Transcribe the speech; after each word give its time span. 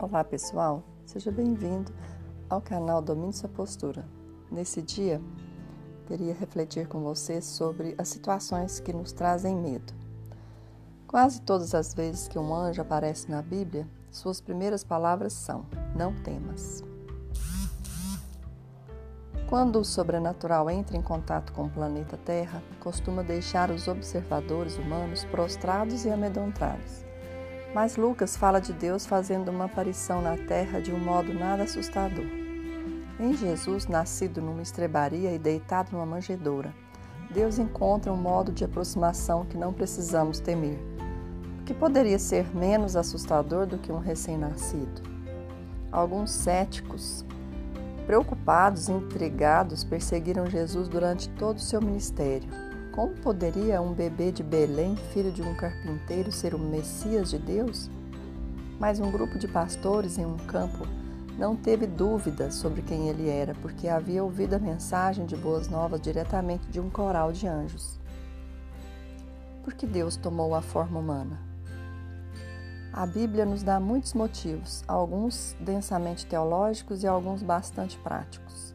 Olá 0.00 0.22
pessoal, 0.22 0.84
seja 1.04 1.32
bem-vindo 1.32 1.92
ao 2.48 2.60
canal 2.60 3.02
Domine 3.02 3.32
Sua 3.32 3.48
Postura. 3.48 4.04
Nesse 4.48 4.80
dia, 4.80 5.20
queria 6.06 6.32
refletir 6.32 6.86
com 6.86 7.00
você 7.00 7.42
sobre 7.42 7.96
as 7.98 8.06
situações 8.06 8.78
que 8.78 8.92
nos 8.92 9.10
trazem 9.10 9.56
medo. 9.56 9.92
Quase 11.04 11.42
todas 11.42 11.74
as 11.74 11.94
vezes 11.94 12.28
que 12.28 12.38
um 12.38 12.54
anjo 12.54 12.80
aparece 12.80 13.28
na 13.28 13.42
Bíblia, 13.42 13.88
suas 14.08 14.40
primeiras 14.40 14.84
palavras 14.84 15.32
são: 15.32 15.66
Não 15.96 16.14
temas. 16.22 16.84
Quando 19.48 19.80
o 19.80 19.84
sobrenatural 19.84 20.70
entra 20.70 20.96
em 20.96 21.02
contato 21.02 21.52
com 21.52 21.64
o 21.64 21.70
planeta 21.70 22.16
Terra, 22.16 22.62
costuma 22.78 23.24
deixar 23.24 23.68
os 23.68 23.88
observadores 23.88 24.78
humanos 24.78 25.24
prostrados 25.24 26.04
e 26.04 26.10
amedrontados. 26.10 27.07
Mas 27.74 27.96
Lucas 27.96 28.34
fala 28.34 28.60
de 28.60 28.72
Deus 28.72 29.04
fazendo 29.04 29.50
uma 29.50 29.66
aparição 29.66 30.22
na 30.22 30.36
terra 30.36 30.80
de 30.80 30.90
um 30.90 30.98
modo 30.98 31.34
nada 31.34 31.64
assustador. 31.64 32.24
Em 33.20 33.34
Jesus, 33.34 33.86
nascido 33.86 34.40
numa 34.40 34.62
estrebaria 34.62 35.32
e 35.32 35.38
deitado 35.38 35.92
numa 35.92 36.06
manjedoura, 36.06 36.72
Deus 37.30 37.58
encontra 37.58 38.12
um 38.12 38.16
modo 38.16 38.52
de 38.52 38.64
aproximação 38.64 39.44
que 39.44 39.56
não 39.56 39.72
precisamos 39.72 40.40
temer. 40.40 40.78
O 41.60 41.64
que 41.64 41.74
poderia 41.74 42.18
ser 42.18 42.46
menos 42.56 42.96
assustador 42.96 43.66
do 43.66 43.76
que 43.76 43.92
um 43.92 43.98
recém-nascido? 43.98 45.02
Alguns 45.92 46.30
céticos, 46.30 47.24
preocupados 48.06 48.88
e 48.88 48.92
intrigados, 48.92 49.84
perseguiram 49.84 50.46
Jesus 50.46 50.88
durante 50.88 51.28
todo 51.30 51.58
o 51.58 51.60
seu 51.60 51.82
ministério 51.82 52.67
como 52.98 53.14
poderia 53.14 53.80
um 53.80 53.92
bebê 53.92 54.32
de 54.32 54.42
Belém, 54.42 54.96
filho 55.12 55.30
de 55.30 55.40
um 55.40 55.54
carpinteiro, 55.54 56.32
ser 56.32 56.52
o 56.52 56.58
Messias 56.58 57.30
de 57.30 57.38
Deus? 57.38 57.88
Mas 58.76 58.98
um 58.98 59.08
grupo 59.08 59.38
de 59.38 59.46
pastores 59.46 60.18
em 60.18 60.26
um 60.26 60.36
campo 60.36 60.84
não 61.38 61.54
teve 61.54 61.86
dúvida 61.86 62.50
sobre 62.50 62.82
quem 62.82 63.08
ele 63.08 63.28
era, 63.28 63.54
porque 63.62 63.86
havia 63.86 64.24
ouvido 64.24 64.54
a 64.54 64.58
mensagem 64.58 65.26
de 65.26 65.36
boas 65.36 65.68
novas 65.68 66.00
diretamente 66.00 66.66
de 66.66 66.80
um 66.80 66.90
coral 66.90 67.30
de 67.30 67.46
anjos. 67.46 68.00
Por 69.62 69.74
que 69.74 69.86
Deus 69.86 70.16
tomou 70.16 70.52
a 70.52 70.60
forma 70.60 70.98
humana? 70.98 71.38
A 72.92 73.06
Bíblia 73.06 73.46
nos 73.46 73.62
dá 73.62 73.78
muitos 73.78 74.12
motivos, 74.12 74.82
alguns 74.88 75.54
densamente 75.60 76.26
teológicos 76.26 77.04
e 77.04 77.06
alguns 77.06 77.44
bastante 77.44 77.96
práticos. 77.98 78.74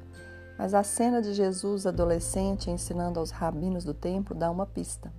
Mas 0.58 0.74
a 0.74 0.84
cena 0.84 1.22
de 1.22 1.34
Jesus 1.34 1.86
adolescente 1.86 2.70
ensinando 2.70 3.20
aos 3.20 3.32
rabinos 3.32 3.84
do 3.84 3.94
templo 3.94 4.36
dá 4.36 4.50
uma 4.52 4.66
pista. 4.66 5.12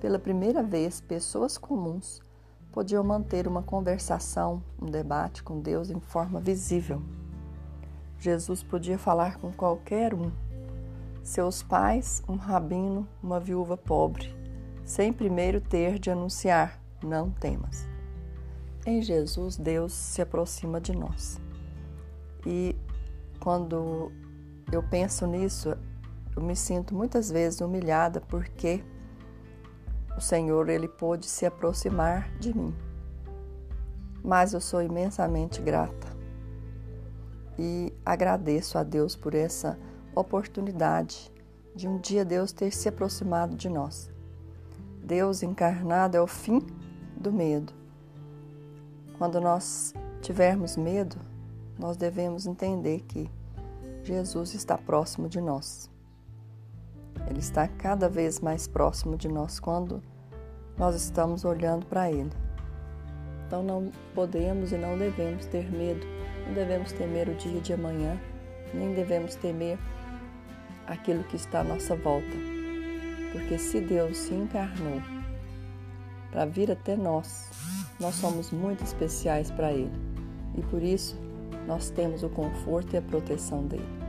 Pela 0.00 0.18
primeira 0.18 0.62
vez, 0.62 1.00
pessoas 1.00 1.58
comuns 1.58 2.22
podiam 2.72 3.04
manter 3.04 3.46
uma 3.46 3.62
conversação, 3.62 4.62
um 4.80 4.86
debate 4.86 5.42
com 5.42 5.60
Deus 5.60 5.90
em 5.90 6.00
forma 6.00 6.40
visível. 6.40 7.02
Jesus 8.18 8.62
podia 8.62 8.98
falar 8.98 9.38
com 9.38 9.52
qualquer 9.52 10.14
um, 10.14 10.30
seus 11.22 11.62
pais, 11.62 12.22
um 12.28 12.36
rabino, 12.36 13.06
uma 13.22 13.40
viúva 13.40 13.76
pobre, 13.76 14.34
sem 14.84 15.12
primeiro 15.12 15.60
ter 15.60 15.98
de 15.98 16.10
anunciar: 16.10 16.80
não 17.02 17.30
temas. 17.30 17.88
Em 18.86 19.02
Jesus, 19.02 19.56
Deus 19.56 19.92
se 19.92 20.22
aproxima 20.22 20.80
de 20.80 20.96
nós. 20.96 21.40
E 22.46 22.74
quando 23.38 24.10
eu 24.72 24.82
penso 24.82 25.26
nisso, 25.26 25.76
eu 26.36 26.42
me 26.42 26.54
sinto 26.54 26.94
muitas 26.94 27.30
vezes 27.30 27.60
humilhada 27.60 28.20
porque 28.20 28.84
o 30.16 30.20
Senhor 30.20 30.68
ele 30.68 30.88
pôde 30.88 31.26
se 31.26 31.44
aproximar 31.44 32.30
de 32.38 32.56
mim. 32.56 32.74
Mas 34.22 34.52
eu 34.52 34.60
sou 34.60 34.82
imensamente 34.82 35.60
grata 35.60 36.08
e 37.58 37.92
agradeço 38.04 38.78
a 38.78 38.82
Deus 38.82 39.16
por 39.16 39.34
essa 39.34 39.78
oportunidade 40.14 41.32
de 41.74 41.88
um 41.88 41.98
dia 41.98 42.24
Deus 42.24 42.52
ter 42.52 42.72
se 42.72 42.88
aproximado 42.88 43.56
de 43.56 43.68
nós. 43.68 44.10
Deus 45.02 45.42
encarnado 45.42 46.16
é 46.16 46.20
o 46.20 46.26
fim 46.26 46.60
do 47.16 47.32
medo. 47.32 47.72
Quando 49.18 49.40
nós 49.40 49.92
tivermos 50.20 50.76
medo, 50.76 51.16
nós 51.78 51.96
devemos 51.96 52.46
entender 52.46 53.00
que 53.00 53.30
Jesus 54.02 54.54
está 54.54 54.78
próximo 54.78 55.28
de 55.28 55.40
nós. 55.40 55.90
Ele 57.28 57.38
está 57.38 57.68
cada 57.68 58.08
vez 58.08 58.40
mais 58.40 58.66
próximo 58.66 59.16
de 59.16 59.28
nós 59.28 59.60
quando 59.60 60.02
nós 60.76 60.94
estamos 60.94 61.44
olhando 61.44 61.86
para 61.86 62.10
Ele. 62.10 62.30
Então 63.46 63.62
não 63.62 63.92
podemos 64.14 64.72
e 64.72 64.76
não 64.76 64.96
devemos 64.96 65.44
ter 65.46 65.70
medo, 65.70 66.06
não 66.46 66.54
devemos 66.54 66.92
temer 66.92 67.28
o 67.28 67.34
dia 67.34 67.60
de 67.60 67.72
amanhã, 67.72 68.18
nem 68.72 68.94
devemos 68.94 69.34
temer 69.34 69.78
aquilo 70.86 71.24
que 71.24 71.36
está 71.36 71.60
à 71.60 71.64
nossa 71.64 71.94
volta. 71.96 72.36
Porque 73.32 73.58
se 73.58 73.80
Deus 73.80 74.16
se 74.16 74.34
encarnou 74.34 75.00
para 76.30 76.46
vir 76.46 76.70
até 76.70 76.96
nós, 76.96 77.50
nós 77.98 78.14
somos 78.14 78.50
muito 78.50 78.82
especiais 78.82 79.50
para 79.50 79.72
Ele. 79.72 79.92
E 80.56 80.62
por 80.62 80.82
isso 80.82 81.16
nós 81.66 81.90
temos 81.90 82.22
o 82.22 82.28
conforto 82.28 82.94
e 82.94 82.96
a 82.96 83.02
proteção 83.02 83.66
dele. 83.66 84.00